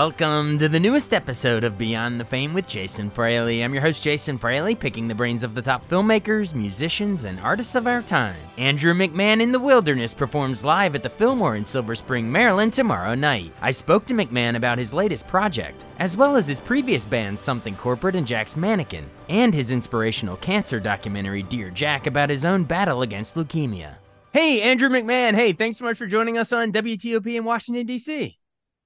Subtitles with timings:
[0.00, 3.62] Welcome to the newest episode of Beyond the Fame with Jason Fraley.
[3.62, 7.74] I'm your host, Jason Fraley, picking the brains of the top filmmakers, musicians, and artists
[7.74, 8.40] of our time.
[8.56, 13.14] Andrew McMahon in the Wilderness performs live at the Fillmore in Silver Spring, Maryland tomorrow
[13.14, 13.52] night.
[13.60, 17.76] I spoke to McMahon about his latest project, as well as his previous bands Something
[17.76, 23.02] Corporate and Jack's Mannequin, and his inspirational cancer documentary Dear Jack about his own battle
[23.02, 23.96] against leukemia.
[24.32, 25.34] Hey, Andrew McMahon.
[25.34, 28.38] Hey, thanks so much for joining us on WTOP in Washington, D.C.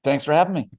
[0.02, 0.70] Thanks for having me.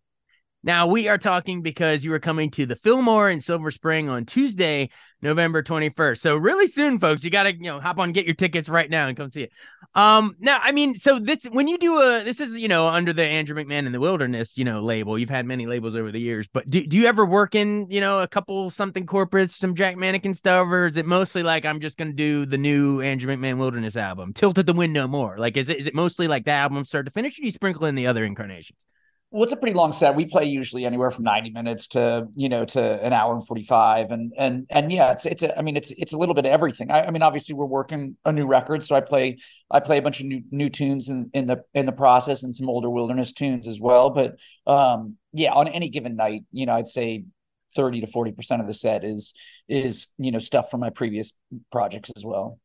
[0.66, 4.26] Now, we are talking because you are coming to the Fillmore in Silver Spring on
[4.26, 4.90] Tuesday,
[5.22, 6.18] November 21st.
[6.18, 8.90] So, really soon, folks, you got to, you know, hop on, get your tickets right
[8.90, 9.52] now and come see it.
[9.94, 13.14] Um, now, I mean, so this, when you do a, this is, you know, under
[13.14, 16.20] the Andrew McMahon in the Wilderness, you know, label, you've had many labels over the
[16.20, 19.76] years, but do, do you ever work in, you know, a couple something corporates, some
[19.76, 23.02] Jack Mannequin stuff, or is it mostly like, I'm just going to do the new
[23.02, 25.38] Andrew McMahon Wilderness album, Tilt at the Wind No More?
[25.38, 27.52] Like, is it, is it mostly like the album start to finish, or do you
[27.52, 28.80] sprinkle in the other incarnations?
[29.36, 30.16] Well, it's a pretty long set.
[30.16, 34.12] We play usually anywhere from 90 minutes to, you know, to an hour and 45.
[34.12, 36.54] And, and, and yeah, it's, it's, a, I mean, it's, it's a little bit of
[36.54, 36.90] everything.
[36.90, 38.82] I, I, mean, obviously we're working a new record.
[38.82, 41.86] So I play, I play a bunch of new, new tunes in, in the, in
[41.86, 44.10] the process and some older wilderness tunes as well.
[44.10, 47.26] But, um, yeah, on any given night, you know, I'd say
[47.76, 49.34] 30 to 40% of the set is,
[49.68, 51.34] is, you know, stuff from my previous
[51.74, 52.58] projects as well.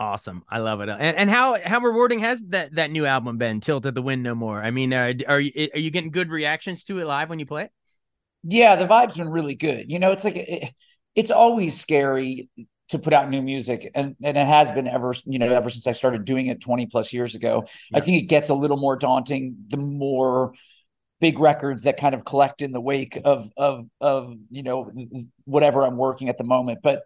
[0.00, 0.88] Awesome, I love it.
[0.88, 3.60] And, and how how rewarding has that that new album been?
[3.60, 4.62] Tilt at the Wind No More.
[4.62, 7.44] I mean, uh, are you are you getting good reactions to it live when you
[7.44, 7.72] play it?
[8.42, 9.92] Yeah, the vibe's been really good.
[9.92, 10.72] You know, it's like it,
[11.14, 12.48] it's always scary
[12.88, 15.86] to put out new music and, and it has been ever you know ever since
[15.86, 17.98] i started doing it 20 plus years ago yeah.
[17.98, 20.54] i think it gets a little more daunting the more
[21.20, 24.90] big records that kind of collect in the wake of of of you know
[25.44, 27.02] whatever i'm working at the moment but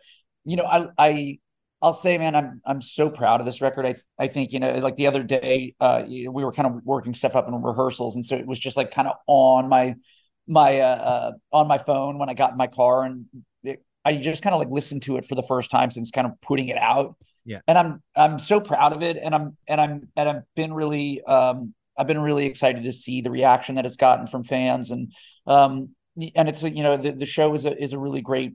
[0.46, 1.38] you know i i
[1.84, 3.84] I'll say, man, I'm I'm so proud of this record.
[3.84, 7.12] I I think you know, like the other day, uh, we were kind of working
[7.12, 9.96] stuff up in rehearsals, and so it was just like kind of on my
[10.48, 13.26] my uh, uh on my phone when I got in my car, and
[13.62, 16.26] it, I just kind of like listened to it for the first time since kind
[16.26, 17.16] of putting it out.
[17.44, 20.72] Yeah, and I'm I'm so proud of it, and I'm and I'm and I've been
[20.72, 24.90] really um I've been really excited to see the reaction that it's gotten from fans,
[24.90, 25.12] and
[25.46, 25.90] um
[26.34, 28.54] and it's you know the the show is a is a really great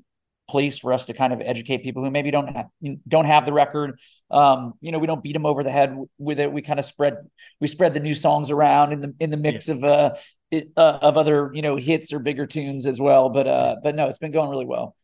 [0.49, 2.67] place for us to kind of educate people who maybe don't have
[3.07, 3.99] don't have the record.
[4.31, 6.51] Um, you know, we don't beat them over the head with it.
[6.51, 7.17] We kind of spread
[7.59, 9.75] we spread the new songs around in the in the mix yeah.
[9.75, 10.15] of uh,
[10.51, 13.29] it, uh, of other you know hits or bigger tunes as well.
[13.29, 14.95] But uh, but no, it's been going really well.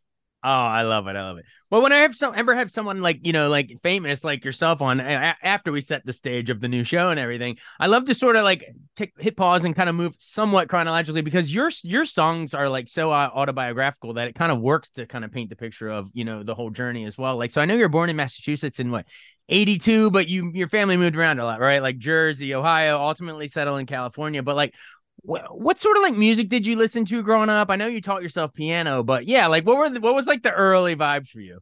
[0.45, 1.15] Oh, I love it.
[1.15, 1.45] I love it.
[1.71, 4.79] Well, when I have some ever have someone like, you know, like famous like yourself
[4.79, 8.05] on a- after we set the stage of the new show and everything, I love
[8.05, 8.63] to sort of like
[8.95, 12.89] take, hit pause and kind of move somewhat chronologically because your your songs are like
[12.89, 16.11] so uh, autobiographical that it kind of works to kind of paint the picture of,
[16.13, 17.37] you know, the whole journey as well.
[17.37, 19.07] Like so I know you're born in Massachusetts in what
[19.49, 21.81] 82, but you your family moved around a lot, right?
[21.81, 24.43] Like Jersey, Ohio, ultimately settle in California.
[24.43, 24.75] But like
[25.25, 27.69] what, what sort of like music did you listen to growing up?
[27.69, 30.43] I know you taught yourself piano, but yeah, like what were the, what was like
[30.43, 31.59] the early vibes for you?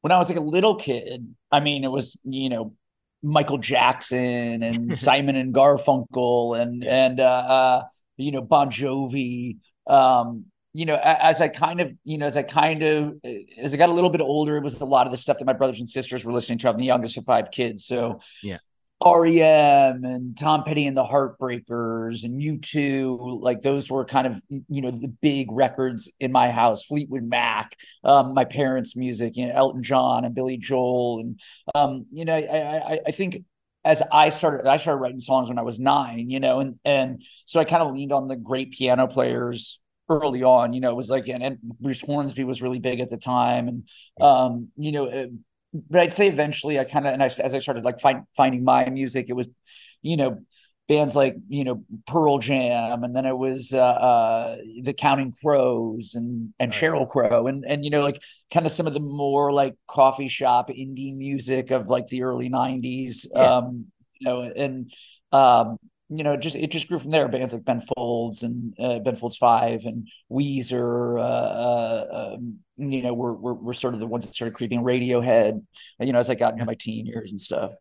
[0.00, 2.74] When I was like a little kid, I mean, it was you know
[3.22, 7.82] Michael Jackson and Simon and Garfunkel and and uh, uh,
[8.16, 9.58] you know Bon Jovi.
[9.86, 13.14] Um, you know, as I kind of, you know, as I kind of,
[13.60, 15.44] as I got a little bit older, it was a lot of the stuff that
[15.44, 16.68] my brothers and sisters were listening to.
[16.68, 18.58] I'm the youngest of five kids, so yeah,
[19.04, 24.82] REM and Tom Petty and the Heartbreakers and U2, like those were kind of you
[24.82, 26.84] know the big records in my house.
[26.84, 31.40] Fleetwood Mac, um, my parents' music, you know Elton John and Billy Joel, and
[31.74, 33.44] um, you know I, I I think
[33.84, 37.22] as I started I started writing songs when I was nine, you know, and and
[37.46, 39.80] so I kind of leaned on the great piano players
[40.10, 40.74] early on.
[40.74, 43.68] You know, it was like and, and Bruce Hornsby was really big at the time,
[43.68, 43.88] and
[44.20, 45.30] um, you know
[45.72, 48.64] but I'd say eventually I kind of and I, as I started like find, finding
[48.64, 49.48] my music, it was,
[50.02, 50.38] you know,
[50.90, 56.14] bands like you know Pearl Jam, and then it was uh, uh the Counting Crows
[56.16, 58.20] and and Sheryl Crow, and and you know like
[58.52, 62.50] kind of some of the more like coffee shop indie music of like the early
[62.50, 63.26] '90s.
[63.32, 63.58] Yeah.
[63.58, 63.86] Um,
[64.18, 64.92] you know, and
[65.32, 65.78] um,
[66.10, 67.28] you know, just it just grew from there.
[67.28, 73.02] Bands like Ben Folds and uh, Ben Folds Five and Weezer, uh, uh, um, you
[73.02, 74.82] know, were, were were sort of the ones that started creeping.
[74.82, 75.64] Radiohead,
[76.00, 77.72] you know, as I got into my teen years and stuff.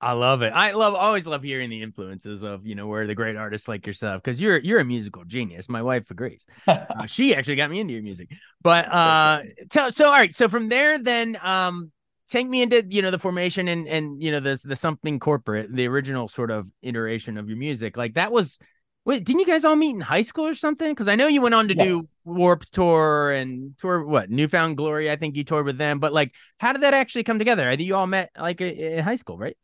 [0.00, 0.50] I love it.
[0.50, 3.86] I love always love hearing the influences of you know where the great artists like
[3.86, 5.68] yourself because you're you're a musical genius.
[5.68, 6.46] My wife agrees.
[6.68, 8.30] uh, she actually got me into your music.
[8.62, 9.40] But uh,
[9.72, 10.34] so so all right.
[10.34, 11.90] So from there, then um,
[12.34, 15.72] take me into you know the formation and and you know the the something corporate,
[15.72, 17.96] the original sort of iteration of your music.
[17.96, 18.58] Like that was.
[19.06, 20.90] Wait, didn't you guys all meet in high school or something?
[20.90, 21.84] Because I know you went on to yeah.
[21.84, 25.10] do Warped Tour and tour what New Found Glory.
[25.10, 25.98] I think you toured with them.
[25.98, 27.68] But like, how did that actually come together?
[27.68, 29.58] I think you all met like in high school, right?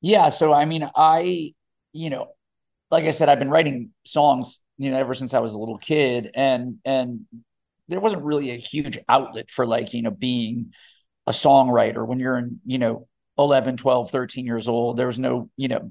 [0.00, 0.28] Yeah.
[0.28, 1.54] So, I mean, I,
[1.92, 2.28] you know,
[2.88, 5.78] like I said, I've been writing songs, you know, ever since I was a little
[5.78, 6.30] kid.
[6.32, 7.26] And, and
[7.88, 10.72] there wasn't really a huge outlet for like, you know, being
[11.26, 13.08] a songwriter when you're in, you know,
[13.38, 14.96] 11, 12, 13 years old.
[14.96, 15.90] There was no, you know,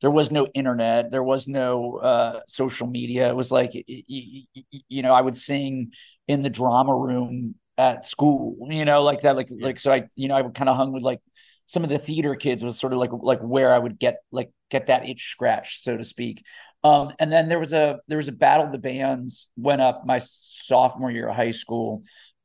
[0.00, 4.44] there was no internet there was no uh, social media it was like you,
[4.88, 5.92] you know i would sing
[6.26, 10.26] in the drama room at school you know like that like like so i you
[10.26, 11.20] know i would kind of hung with like
[11.70, 14.50] some of the theater kids was sort of like like where I would get like
[14.70, 16.44] get that itch scratched, so to speak.
[16.82, 20.04] Um, and then there was a there was a battle of the bands went up
[20.04, 22.02] my sophomore year of high school.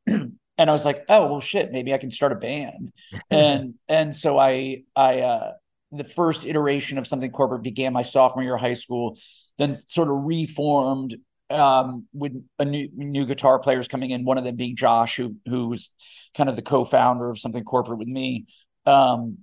[0.57, 2.92] and I was like, oh well shit, maybe I can start a band.
[3.30, 5.52] and and so I I uh
[5.92, 9.18] the first iteration of something corporate began my sophomore year of high school,
[9.57, 11.16] then sort of reformed
[11.50, 15.36] um, with a new new guitar players coming in, one of them being Josh, who
[15.46, 15.92] who was
[16.36, 18.46] kind of the co-founder of something corporate with me.
[18.86, 19.40] Um,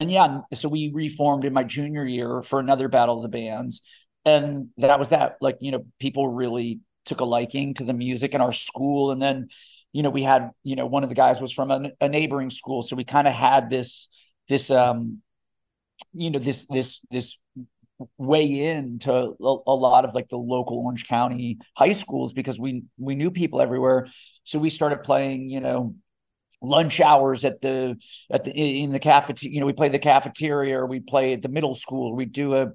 [0.00, 3.82] and yeah, so we reformed in my junior year for another battle of the bands.
[4.24, 5.36] And that was that.
[5.40, 9.12] Like, you know, people really took a liking to the music in our school.
[9.12, 9.48] And then,
[9.92, 12.50] you know, we had, you know, one of the guys was from a, a neighboring
[12.50, 12.82] school.
[12.82, 14.08] So we kind of had this,
[14.48, 15.22] this, um,
[16.12, 17.38] you know, this, this, this
[18.18, 22.82] way into a, a, lot of like the local Orange County high schools because we
[22.98, 24.08] we knew people everywhere.
[24.44, 25.94] So we started playing, you know,
[26.62, 27.96] lunch hours at the
[28.30, 31.42] at the in the cafeteria you know we play the cafeteria or we play at
[31.42, 32.68] the middle school we do a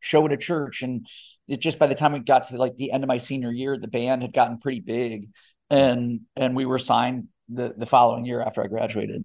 [0.00, 1.06] show at a church and
[1.46, 3.78] it just by the time we got to like the end of my senior year
[3.78, 5.28] the band had gotten pretty big
[5.72, 9.24] and and we were signed the the following year after i graduated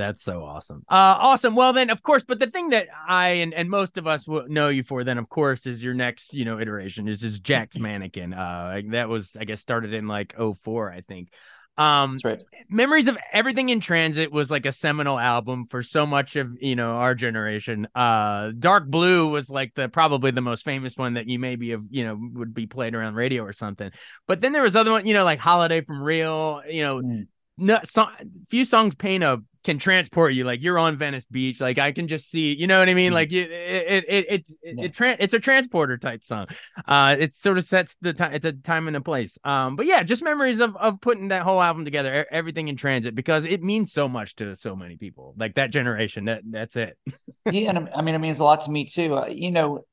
[0.00, 0.82] that's so awesome.
[0.88, 1.54] Uh, awesome.
[1.54, 4.48] Well, then, of course, but the thing that I and, and most of us will
[4.48, 7.78] know you for, then, of course, is your next, you know, iteration is is Jack's
[7.78, 8.32] Mannequin.
[8.32, 11.28] Uh, that was, I guess, started in like 04, I think.
[11.78, 12.40] Um, That's right.
[12.68, 16.76] Memories of Everything in Transit was like a seminal album for so much of you
[16.76, 17.88] know our generation.
[17.94, 21.84] Uh, Dark Blue was like the probably the most famous one that you maybe have
[21.90, 23.90] you know would be played around radio or something.
[24.28, 26.62] But then there was other one, you know, like Holiday from Real.
[26.68, 27.26] You know, mm.
[27.58, 28.06] no, so,
[28.48, 32.08] few songs paint a can transport you like you're on Venice Beach like I can
[32.08, 33.08] just see you know what I mean?
[33.08, 33.14] Mm-hmm.
[33.14, 34.84] like it it it it, it, yeah.
[34.84, 36.46] it tra- it's a transporter type song.
[36.86, 39.36] Uh it sort of sets the time it's a time and a place.
[39.44, 43.14] Um but yeah just memories of of putting that whole album together everything in transit
[43.14, 46.96] because it means so much to so many people like that generation that that's it.
[47.50, 49.14] Yeah and I mean it means a lot to me too.
[49.14, 49.84] Uh, you know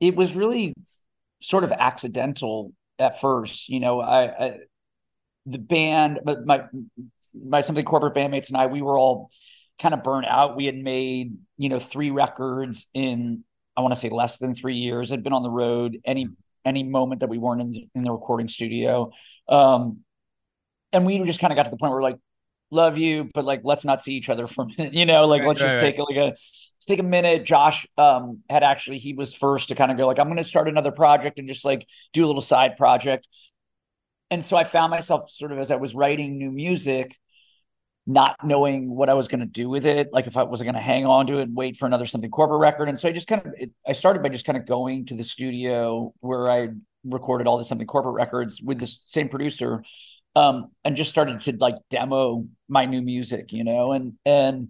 [0.00, 0.74] it was really
[1.40, 4.58] sort of accidental at first you know I, I
[5.46, 6.64] the band but my
[7.34, 9.30] my something corporate bandmates and I, we were all
[9.80, 10.56] kind of burnt out.
[10.56, 13.44] We had made, you know, three records in,
[13.76, 16.28] I want to say less than three years, had been on the road any,
[16.64, 19.10] any moment that we weren't in, in the recording studio.
[19.48, 20.00] Um,
[20.92, 22.18] and we just kind of got to the point where like,
[22.70, 25.40] love you, but like, let's not see each other for a minute, you know, like,
[25.40, 25.96] right, let's right, just right.
[25.96, 27.44] take like a, let's take a minute.
[27.44, 30.44] Josh, um, had actually, he was first to kind of go like, I'm going to
[30.44, 33.26] start another project and just like do a little side project.
[34.30, 37.16] And so I found myself sort of as I was writing new music,
[38.06, 40.74] not knowing what I was going to do with it, like if I was going
[40.74, 42.88] to hang on to it, and wait for another something corporate record.
[42.88, 45.14] And so I just kind of, it, I started by just kind of going to
[45.14, 46.68] the studio where I
[47.04, 49.82] recorded all the something corporate records with the same producer,
[50.36, 54.68] um, and just started to like demo my new music, you know, and and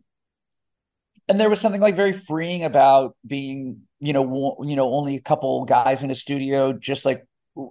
[1.28, 5.20] and there was something like very freeing about being, you know, you know, only a
[5.20, 7.24] couple guys in a studio, just like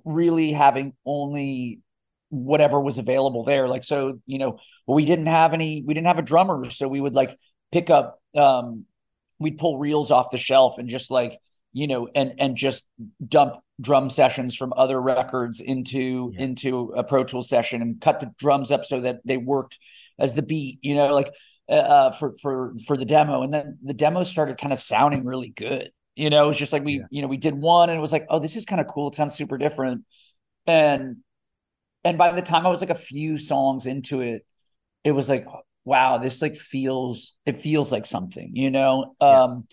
[0.03, 1.81] really having only
[2.33, 3.67] whatever was available there.
[3.67, 6.69] Like, so, you know, we didn't have any, we didn't have a drummer.
[6.71, 7.37] So we would like
[7.71, 8.85] pick up, um,
[9.39, 11.37] we'd pull reels off the shelf and just like,
[11.73, 12.85] you know, and, and just
[13.25, 16.45] dump drum sessions from other records into, yeah.
[16.45, 19.77] into a Pro Tool session and cut the drums up so that they worked
[20.17, 21.31] as the beat, you know, like,
[21.69, 23.43] uh, uh for, for, for the demo.
[23.43, 25.91] And then the demo started kind of sounding really good.
[26.15, 27.05] You know, it was just like we, yeah.
[27.11, 29.09] you know, we did one and it was like, oh, this is kind of cool.
[29.09, 30.03] It sounds super different.
[30.65, 31.17] And
[32.03, 34.45] and by the time I was like a few songs into it,
[35.03, 35.45] it was like,
[35.85, 39.15] wow, this like feels it feels like something, you know.
[39.21, 39.67] Um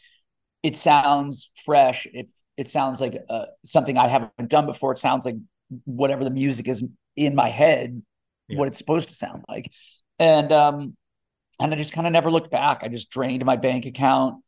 [0.63, 2.07] it sounds fresh.
[2.13, 4.93] It it sounds like uh, something I haven't done before.
[4.93, 5.37] It sounds like
[5.85, 6.85] whatever the music is
[7.17, 8.03] in my head,
[8.49, 8.59] yeah.
[8.59, 9.73] what it's supposed to sound like.
[10.19, 10.97] And um
[11.61, 12.81] and I just kind of never looked back.
[12.83, 14.43] I just drained my bank account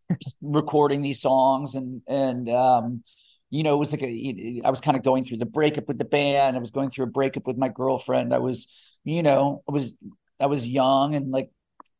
[0.42, 3.02] recording these songs and and um
[3.50, 5.98] you know, it was like a, I was kind of going through the breakup with
[5.98, 6.56] the band.
[6.56, 8.34] I was going through a breakup with my girlfriend.
[8.34, 8.68] I was,
[9.04, 9.92] you know, I was,
[10.38, 11.50] I was young and like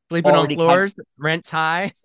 [0.08, 1.92] sleeping on floors, kind of, rents high.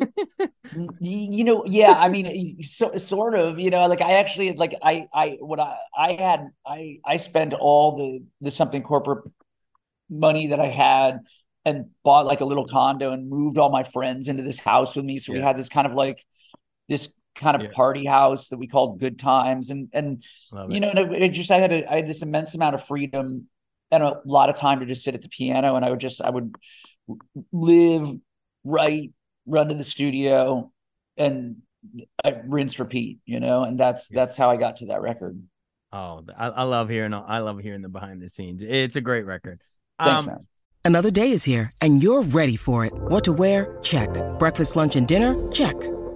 [0.73, 1.91] Mm, you know, yeah.
[1.91, 3.59] I mean, so, sort of.
[3.59, 7.53] You know, like I actually like I I what I I had I I spent
[7.53, 9.25] all the the something corporate
[10.09, 11.19] money that I had
[11.65, 15.05] and bought like a little condo and moved all my friends into this house with
[15.05, 15.17] me.
[15.17, 15.39] So yeah.
[15.39, 16.25] we had this kind of like
[16.87, 17.69] this kind of yeah.
[17.73, 19.69] party house that we called good times.
[19.69, 20.79] And and Love you it.
[20.81, 23.47] know and it, just i had a, I had this immense amount of freedom
[23.91, 25.75] and a lot of time to just sit at the piano.
[25.75, 26.55] And i would just i would
[27.51, 28.09] live
[28.63, 29.11] write
[29.45, 30.71] run to the studio
[31.17, 31.57] and
[32.23, 34.21] I rinse repeat you know and that's yeah.
[34.21, 35.41] that's how i got to that record.
[35.91, 38.63] Oh I, I, love hearing i love hearing the behind the scenes.
[38.63, 39.61] It's a great record.
[40.01, 40.47] Thanks um, man.
[40.85, 42.93] Another day is here and you're ready for it.
[42.93, 43.77] What to wear?
[43.81, 44.09] Check.
[44.39, 45.35] Breakfast lunch and dinner?
[45.51, 45.75] Check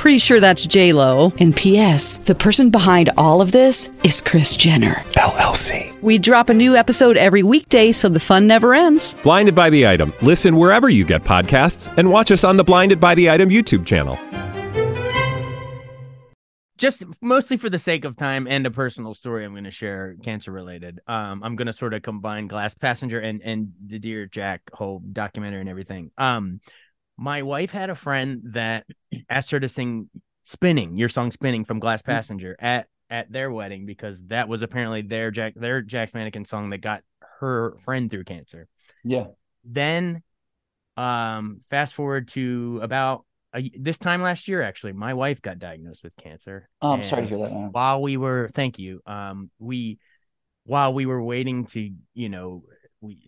[0.00, 1.30] Pretty sure that's J Lo.
[1.40, 2.16] And P.S.
[2.24, 6.00] The person behind all of this is Kris Jenner LLC.
[6.00, 9.14] We drop a new episode every weekday, so the fun never ends.
[9.22, 10.14] Blinded by the item.
[10.22, 13.84] Listen wherever you get podcasts, and watch us on the Blinded by the Item YouTube
[13.84, 14.18] channel.
[16.78, 20.16] Just mostly for the sake of time and a personal story, I'm going to share
[20.22, 21.00] cancer related.
[21.08, 25.02] Um, I'm going to sort of combine Glass Passenger and and the Dear Jack whole
[25.12, 26.10] documentary and everything.
[26.16, 26.62] Um,
[27.20, 28.86] my wife had a friend that
[29.28, 30.08] asked her to sing
[30.44, 32.12] spinning your song spinning from glass mm-hmm.
[32.12, 36.70] passenger at at their wedding because that was apparently their jack their jack's mannequin song
[36.70, 37.02] that got
[37.38, 38.66] her friend through cancer
[39.04, 39.26] yeah
[39.64, 40.22] then
[40.96, 43.24] um fast forward to about
[43.54, 47.22] a, this time last year actually my wife got diagnosed with cancer oh i'm sorry
[47.22, 47.68] to hear that man.
[47.72, 49.98] while we were thank you um we
[50.64, 52.62] while we were waiting to you know
[53.00, 53.18] we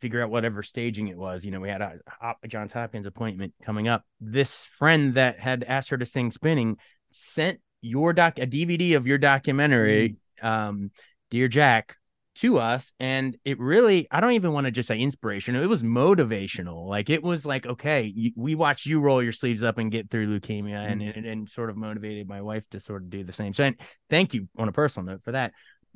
[0.00, 1.44] figure out whatever staging it was.
[1.44, 1.98] You know, we had a,
[2.42, 4.04] a Johns Hopkins appointment coming up.
[4.20, 6.76] This friend that had asked her to sing spinning
[7.12, 10.46] sent your doc a DVD of your documentary, mm.
[10.46, 10.90] um,
[11.30, 11.96] Dear Jack,
[12.36, 12.94] to us.
[12.98, 15.62] And it really, I don't even want to just say inspirational.
[15.62, 16.88] It was motivational.
[16.88, 20.38] Like it was like, okay, we watched you roll your sleeves up and get through
[20.38, 20.92] leukemia mm.
[20.92, 23.54] and, and, and sort of motivated my wife to sort of do the same.
[23.54, 23.76] So and
[24.10, 25.52] thank you on a personal note for that.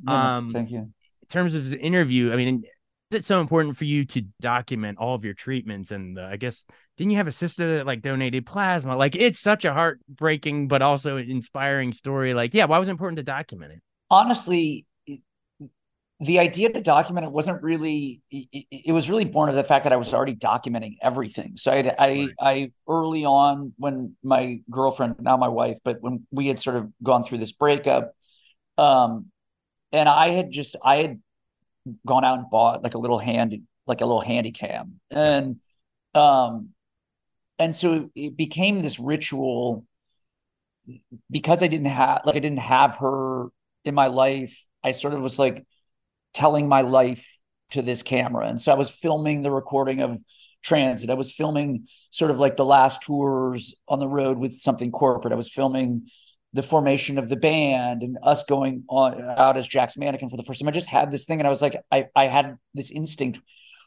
[0.07, 0.79] um, thank you.
[0.79, 2.63] In terms of the interview, I mean,
[3.11, 6.67] is it so important for you to document all of your treatments and i guess
[6.97, 8.97] didn't you have a sister that like donated plasma?
[8.97, 12.35] Like it's such a heartbreaking but also inspiring story.
[12.35, 13.81] Like yeah why was it important to document it?
[14.11, 14.87] Honestly
[16.21, 19.85] the idea to document it wasn't really it, it, was really born of the fact
[19.85, 21.59] that i was already documenting everything.
[21.59, 22.31] So i i, right.
[22.41, 26.91] I early on when my girlfriend now my wife but when we had sort of
[27.03, 28.15] gone through this breakup
[28.79, 29.27] um
[29.93, 31.21] and i had just i had
[32.07, 35.01] gone out and bought like a little hand like a little handy cam.
[35.11, 35.61] And
[36.15, 36.71] um
[37.59, 39.85] and so it became this ritual
[41.31, 43.49] because I didn't have like I didn't have her
[43.85, 45.67] in my life I sort of was like
[46.33, 47.39] telling my life
[47.71, 48.47] to this camera.
[48.47, 50.21] And so I was filming the recording of
[50.63, 51.11] transit.
[51.11, 55.33] I was filming sort of like the last tours on the road with something corporate.
[55.33, 56.07] I was filming
[56.57, 60.43] the formation of the band and us going on out as Jack's mannequin for the
[60.43, 60.69] first time.
[60.69, 63.39] I just had this thing, and I was like, I I had this instinct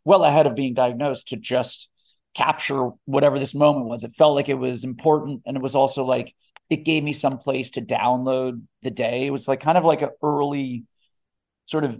[0.06, 1.90] well ahead of being diagnosed to just
[2.36, 4.04] capture whatever this moment was.
[4.04, 6.34] It felt like it was important, and it was also like
[6.70, 9.26] it gave me some place to download the day.
[9.26, 10.86] It was like kind of like an early
[11.66, 12.00] sort of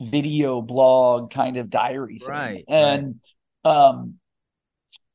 [0.00, 2.28] video blog kind of diary thing.
[2.28, 2.64] Right.
[2.68, 3.20] And
[3.64, 3.72] right.
[3.72, 4.14] um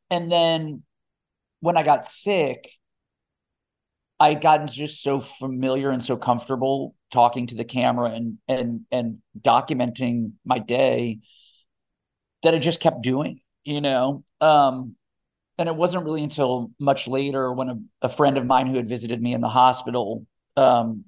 [0.10, 0.84] and then
[1.60, 2.70] when I got sick,
[4.20, 8.86] I had gotten just so familiar and so comfortable talking to the camera and and
[8.92, 11.20] and documenting my day
[12.44, 14.24] that I just kept doing, you know.
[14.42, 14.96] Um
[15.60, 18.90] and it wasn't really until much later when a, a friend of mine who had
[18.90, 21.06] visited me in the hospital um,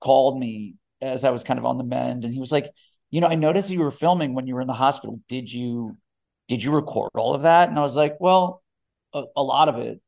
[0.00, 2.70] called me as I was kind of on the mend, and he was like,
[3.10, 5.20] "You know, I noticed you were filming when you were in the hospital.
[5.28, 5.96] Did you
[6.48, 8.62] did you record all of that?" And I was like, "Well,
[9.14, 10.01] a, a lot of it."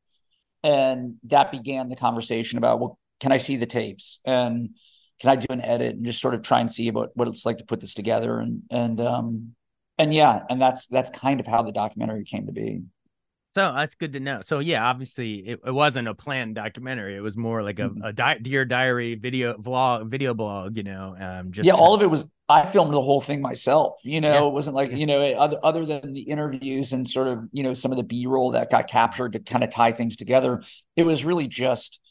[0.65, 4.75] And that began the conversation about, "Well, can I see the tapes?" and
[5.19, 7.45] can I do an edit and just sort of try and see what what it's
[7.45, 9.55] like to put this together and and um
[9.97, 12.81] and yeah and that's that's kind of how the documentary came to be.
[13.55, 14.41] So that's good to know.
[14.41, 17.15] So yeah, obviously it, it wasn't a planned documentary.
[17.15, 18.03] It was more like a, mm-hmm.
[18.03, 20.75] a di- dear diary video vlog, video blog.
[20.75, 22.25] You know, um, just yeah, all of it was.
[22.49, 23.95] I filmed the whole thing myself.
[24.03, 24.47] You know, yeah.
[24.47, 27.73] it wasn't like you know other other than the interviews and sort of you know
[27.73, 30.61] some of the B roll that got captured to kind of tie things together.
[30.97, 32.01] It was really just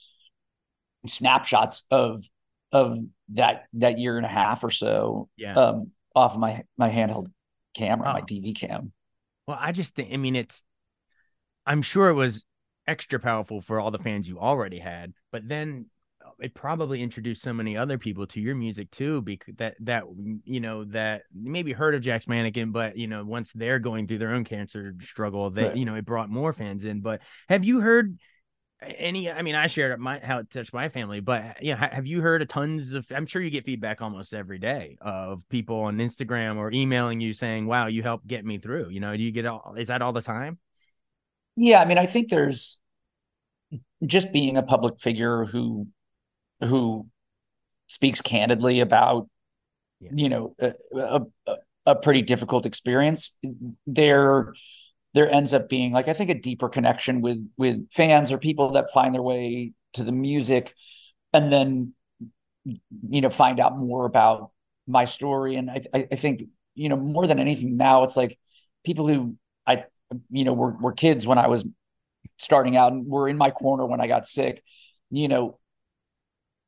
[1.07, 2.25] snapshots of
[2.73, 2.99] of
[3.35, 5.29] that that year and a half or so.
[5.37, 5.57] Yeah.
[5.57, 7.27] Um, off of my my handheld
[7.77, 8.13] camera, oh.
[8.15, 8.93] my DV cam.
[9.47, 10.11] Well, I just think.
[10.11, 10.65] I mean, it's
[11.67, 12.45] I'm sure it was
[12.87, 15.87] extra powerful for all the fans you already had, but then
[16.25, 20.05] uh, it probably introduced so many other people to your music too because that that
[20.45, 24.19] you know that maybe heard of Jack's Mannequin but you know once they're going through
[24.19, 25.77] their own cancer struggle that right.
[25.77, 28.19] you know it brought more fans in but have you heard
[28.99, 32.07] any i mean i shared my how it touched my family but you know have
[32.07, 35.81] you heard of tons of i'm sure you get feedback almost every day of people
[35.81, 39.23] on instagram or emailing you saying wow you helped get me through you know do
[39.23, 40.59] you get all is that all the time
[41.57, 42.79] yeah, I mean, I think there's
[44.05, 45.89] just being a public figure who
[46.61, 47.07] who
[47.89, 49.29] speaks candidly about
[50.01, 50.11] yeah.
[50.15, 51.57] you know a, a,
[51.87, 53.37] a pretty difficult experience
[53.87, 54.55] there
[55.13, 58.73] there ends up being like i think a deeper connection with with fans or people
[58.73, 60.75] that find their way to the music
[61.33, 61.93] and then
[62.65, 64.51] you know find out more about
[64.87, 66.45] my story and i i think
[66.75, 68.39] you know more than anything now it's like
[68.85, 69.85] people who i
[70.31, 71.65] you know, were, were kids when I was
[72.39, 74.63] starting out and were in my corner when I got sick,
[75.11, 75.59] you know,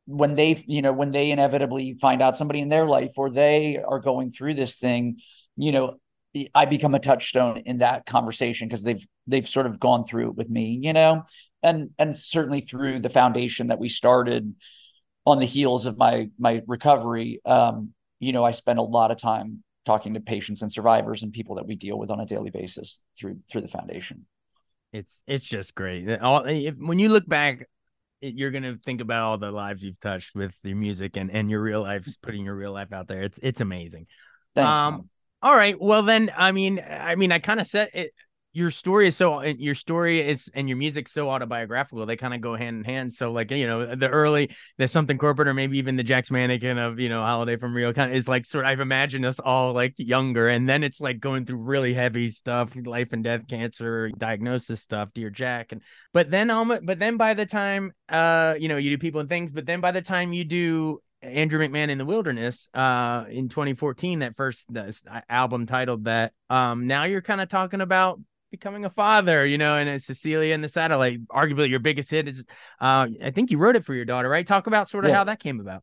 [0.06, 3.78] when they, you know, when they inevitably find out somebody in their life or they
[3.78, 5.18] are going through this thing,
[5.56, 5.96] you know,
[6.54, 10.36] I become a touchstone in that conversation because they've they've sort of gone through it
[10.36, 11.22] with me, you know,
[11.62, 14.54] and and certainly through the foundation that we started
[15.24, 17.40] on the heels of my my recovery.
[17.44, 21.32] Um, you know, I spent a lot of time talking to patients and survivors and
[21.32, 24.26] people that we deal with on a daily basis through through the foundation.
[24.92, 26.08] It's it's just great.
[26.20, 27.66] All if, when you look back,
[28.20, 31.62] you're gonna think about all the lives you've touched with your music and and your
[31.62, 33.22] real life, putting your real life out there.
[33.22, 34.06] It's it's amazing.
[34.54, 34.78] Thanks.
[34.78, 35.08] Um,
[35.42, 35.80] all right.
[35.80, 38.12] Well, then, I mean, I mean, I kind of said it
[38.56, 42.40] your story is so your story is and your music's so autobiographical they kind of
[42.40, 43.12] go hand in hand.
[43.12, 46.78] So like you know the early there's something corporate or maybe even the jack's mannequin
[46.78, 49.38] of you know holiday from real kind of is like sort of i've imagined us
[49.38, 50.48] all like younger.
[50.48, 55.10] And then it's like going through really heavy stuff life and death cancer diagnosis stuff
[55.12, 55.72] dear jack.
[55.72, 55.82] And
[56.14, 59.28] but then um but then by the time uh you know you do people and
[59.28, 63.50] things but then by the time you do Andrew McMahon in the Wilderness uh in
[63.50, 68.18] 2014 that first the album titled that um now you're kind of talking about
[68.58, 72.44] becoming a father, you know, and Cecilia and the satellite, arguably your biggest hit is
[72.80, 74.46] uh I think you wrote it for your daughter, right?
[74.46, 75.16] Talk about sort of yeah.
[75.16, 75.82] how that came about.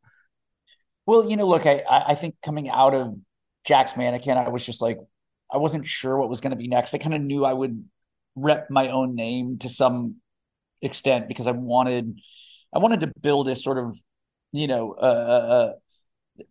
[1.06, 3.16] Well, you know, look, I I think coming out of
[3.66, 4.98] Jack's Mannequin, I was just like
[5.52, 6.94] I wasn't sure what was going to be next.
[6.94, 7.84] I kind of knew I would
[8.36, 10.16] rep my own name to some
[10.82, 12.20] extent because I wanted
[12.74, 13.98] I wanted to build a sort of,
[14.52, 15.74] you know, a,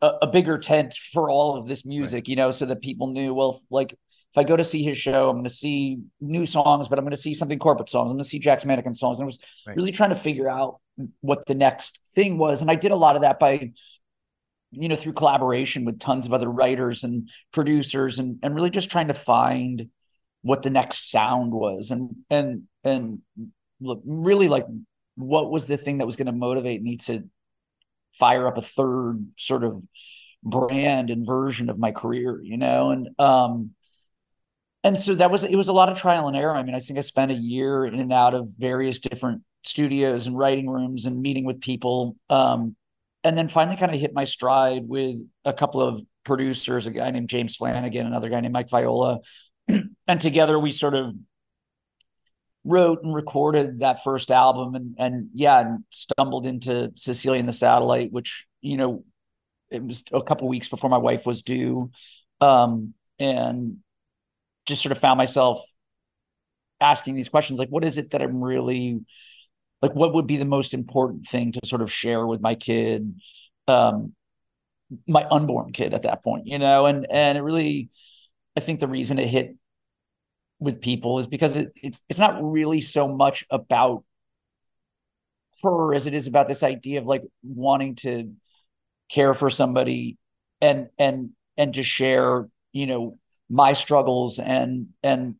[0.00, 2.28] a, a bigger tent for all of this music, right.
[2.28, 5.28] you know, so that people knew, well, like if I go to see his show,
[5.28, 8.10] I'm going to see new songs, but I'm going to see something corporate songs.
[8.10, 9.18] I'm going to see Jack's Mannequin songs.
[9.18, 9.76] And I was right.
[9.76, 10.80] really trying to figure out
[11.20, 12.62] what the next thing was.
[12.62, 13.72] And I did a lot of that by,
[14.70, 18.90] you know, through collaboration with tons of other writers and producers and, and really just
[18.90, 19.90] trying to find
[20.40, 21.90] what the next sound was.
[21.90, 23.20] And, and, and
[23.80, 24.66] look, really like
[25.16, 27.28] what was the thing that was going to motivate me to
[28.12, 29.82] fire up a third sort of
[30.42, 32.90] brand and version of my career, you know?
[32.90, 33.70] And, um,
[34.84, 36.54] and so that was it was a lot of trial and error.
[36.54, 40.26] I mean, I think I spent a year in and out of various different studios
[40.26, 42.16] and writing rooms and meeting with people.
[42.28, 42.74] Um,
[43.24, 47.10] and then finally kind of hit my stride with a couple of producers, a guy
[47.10, 49.20] named James Flanagan, another guy named Mike Viola.
[49.68, 51.14] and together we sort of
[52.64, 57.52] wrote and recorded that first album and and yeah, and stumbled into Cecilia and the
[57.52, 59.04] Satellite, which, you know,
[59.70, 61.90] it was a couple weeks before my wife was due.
[62.40, 63.78] Um, and
[64.66, 65.64] just sort of found myself
[66.80, 69.00] asking these questions like what is it that i'm really
[69.80, 73.14] like what would be the most important thing to sort of share with my kid
[73.68, 74.12] um
[75.06, 77.88] my unborn kid at that point you know and and it really
[78.56, 79.56] i think the reason it hit
[80.62, 84.04] with people is because it, it's it's not really so much about
[85.62, 88.32] her as it is about this idea of like wanting to
[89.10, 90.16] care for somebody
[90.60, 93.18] and and and to share you know
[93.50, 95.34] my struggles and and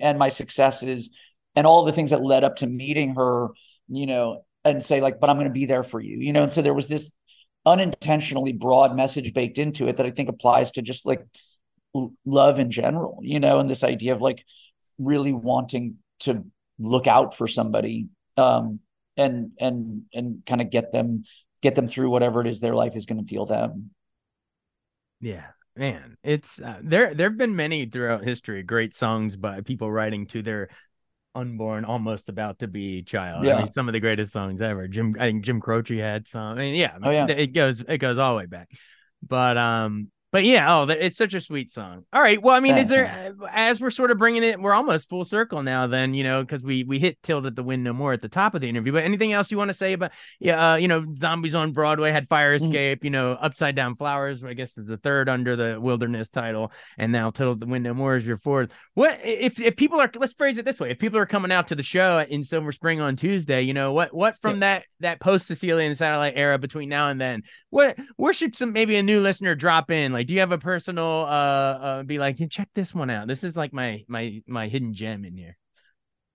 [0.00, 1.10] and my successes
[1.54, 3.48] and all the things that led up to meeting her
[3.88, 6.42] you know and say like but i'm going to be there for you you know?
[6.42, 7.12] And so there was this
[7.64, 11.24] unintentionally broad message baked into it that i think applies to just like
[12.24, 14.44] love in general you know and this idea of like
[14.98, 16.44] really wanting to
[16.78, 18.80] look out for somebody um
[19.16, 21.22] and and and kind of get them
[21.62, 23.90] get them through whatever it is their life is going to deal them.
[25.20, 29.92] Yeah man it's uh, there there have been many throughout history great songs by people
[29.92, 30.68] writing to their
[31.34, 33.44] unborn almost about to be child.
[33.44, 33.56] Yeah.
[33.56, 34.88] i mean some of the greatest songs ever.
[34.88, 36.40] Jim i think jim croce had some.
[36.40, 37.26] I mean yeah, oh, yeah.
[37.26, 38.70] it goes it goes all the way back.
[39.22, 42.04] But um but yeah, oh, it's such a sweet song.
[42.12, 45.08] All right, well, I mean, is there as we're sort of bringing it, we're almost
[45.08, 45.86] full circle now.
[45.86, 48.28] Then you know, because we we hit tilt at the wind no more at the
[48.28, 48.92] top of the interview.
[48.92, 52.12] But anything else you want to say about yeah, uh, you know, zombies on Broadway
[52.12, 52.60] had Fire mm.
[52.60, 53.04] Escape, mm.
[53.04, 57.12] you know, Upside Down Flowers, I guess is the third under the Wilderness title, and
[57.12, 58.68] now Tilt at the Wind no more is your fourth.
[58.92, 61.68] What if if people are let's phrase it this way: if people are coming out
[61.68, 64.60] to the show in Silver Spring on Tuesday, you know what what from yeah.
[64.60, 68.74] that that post Cecilia and Satellite era between now and then, what where should some
[68.74, 70.12] maybe a new listener drop in?
[70.12, 73.28] Like, do you have a personal uh, uh be like, check this one out.
[73.28, 75.56] This is like my my my hidden gem in here.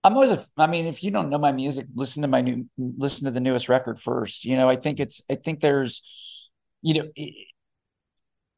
[0.04, 2.66] I'm always a, I mean, if you don't know my music, listen to my new
[2.76, 4.44] listen to the newest record first.
[4.44, 6.02] You know, I think it's I think there's
[6.82, 7.08] you know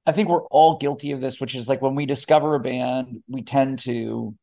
[0.06, 3.22] I think we're all guilty of this, which is like when we discover a band,
[3.28, 4.34] we tend to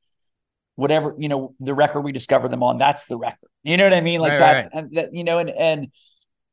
[0.76, 3.50] whatever, you know, the record we discover them on, that's the record.
[3.64, 4.22] You know what I mean?
[4.22, 4.84] Like right, that's right.
[4.84, 5.88] and that, you know, and and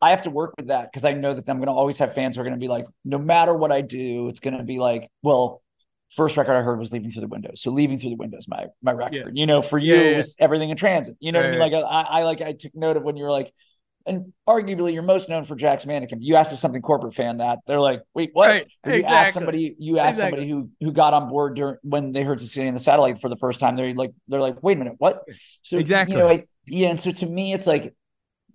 [0.01, 2.15] I have to work with that because I know that I'm going to always have
[2.15, 4.63] fans who are going to be like, no matter what I do, it's going to
[4.63, 5.63] be like, well,
[6.11, 7.63] first record I heard was Leaving Through the Windows.
[7.63, 9.15] So Leaving Through the Windows, my my record.
[9.15, 9.31] Yeah.
[9.33, 10.11] You know, for you, yeah, yeah.
[10.11, 11.17] it was everything in transit.
[11.21, 11.61] You know what I mean?
[11.61, 13.53] Like I, I like I took note of when you were like,
[14.07, 16.23] and arguably you're most known for Jack's Mannequin.
[16.23, 18.49] You asked something corporate fan that they're like, wait, what?
[18.49, 18.73] Right.
[18.87, 19.17] You exactly.
[19.17, 20.39] asked somebody, you asked exactly.
[20.39, 23.29] somebody who who got on board during when they heard Cecilia and the Satellite for
[23.29, 23.77] the first time.
[23.77, 25.25] They're like, they're like, wait a minute, what?
[25.63, 26.89] So exactly, you know, I, yeah.
[26.89, 27.95] And so to me, it's like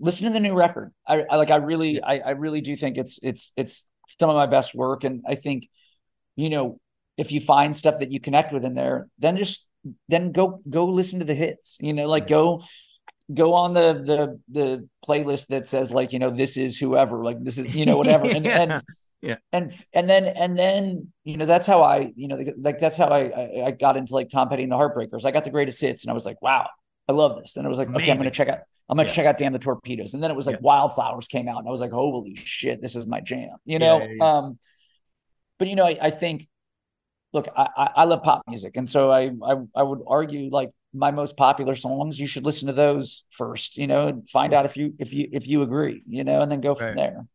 [0.04, 0.92] listen to the new record.
[1.08, 4.36] I, I like I really I, I really do think it's it's it's some of
[4.36, 5.06] my best work.
[5.06, 5.70] And I think,
[6.36, 6.80] you know,
[7.18, 9.66] if you find stuff that you connect with in there, then just
[10.10, 11.78] then go go listen to the hits.
[11.80, 12.63] You know, like go
[13.34, 17.42] go on the the the playlist that says like, you know, this is whoever, like
[17.42, 18.26] this is, you know, whatever.
[18.26, 18.62] And yeah.
[18.62, 18.82] and
[19.22, 19.36] yeah.
[19.54, 23.08] And and then and then you know that's how I you know like that's how
[23.08, 25.24] I, I, I got into like Tom Petty and the Heartbreakers.
[25.24, 26.68] I got the greatest hits and I was like, wow,
[27.08, 27.56] I love this.
[27.56, 28.04] And I was like, Amazing.
[28.04, 29.13] okay, I'm gonna check out I'm gonna yeah.
[29.13, 30.13] check out Damn the Torpedoes.
[30.13, 30.62] And then it was like yeah.
[30.62, 33.58] Wildflowers came out, and I was like, holy shit, this is my jam.
[33.65, 34.08] You know?
[34.22, 34.60] Um,
[35.58, 36.48] but you know, I, I think
[37.34, 38.78] look, I, I love pop music.
[38.78, 42.67] And so I, I I would argue like my most popular songs, you should listen
[42.67, 46.04] to those first, you know, and find out if you if you if you agree,
[46.08, 46.98] you know, and then go from right.
[46.98, 47.26] there.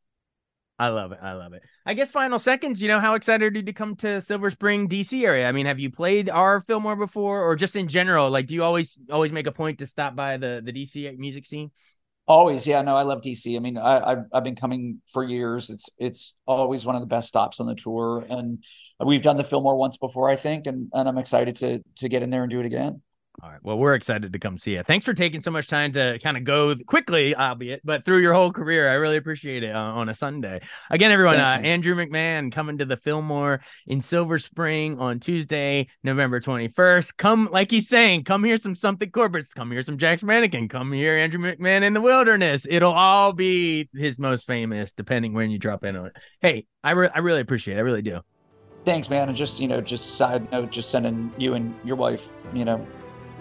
[0.79, 1.19] I love it.
[1.21, 1.63] I love it.
[1.85, 4.89] I guess final seconds, you know, how excited are you to come to Silver Spring,
[4.89, 5.49] DC area?
[5.49, 8.31] I mean, have you played our Fillmore before or just in general?
[8.31, 11.47] Like, do you always always make a point to stop by the, the DC music
[11.47, 11.73] scene?
[12.29, 12.83] Always, yeah.
[12.83, 13.57] No, I love DC.
[13.57, 15.71] I mean, I, I've I've been coming for years.
[15.71, 18.63] It's it's always one of the best stops on the tour, and
[19.05, 22.23] we've done the Fillmore once before, I think, and and I'm excited to to get
[22.23, 23.03] in there and do it again.
[23.41, 23.61] All right.
[23.63, 24.83] Well, we're excited to come see you.
[24.83, 28.35] Thanks for taking so much time to kind of go quickly, albeit, but through your
[28.35, 28.91] whole career.
[28.91, 30.61] I really appreciate it uh, on a Sunday.
[30.91, 35.87] Again, everyone, Thanks, uh, Andrew McMahon coming to the Fillmore in Silver Spring on Tuesday,
[36.03, 37.17] November 21st.
[37.17, 40.91] Come, like he's saying, come hear some something corporates, come hear some Jack's Mannequin, come
[40.91, 42.67] hear Andrew McMahon in the wilderness.
[42.69, 46.17] It'll all be his most famous, depending when you drop in on it.
[46.41, 47.79] Hey, I, re- I really appreciate it.
[47.79, 48.19] I really do.
[48.85, 49.29] Thanks, man.
[49.29, 52.85] And just, you know, just side note, just sending you and your wife, you know,